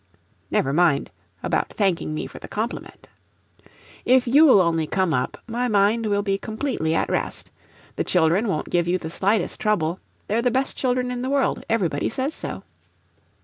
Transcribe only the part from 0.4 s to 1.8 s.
(Never mind about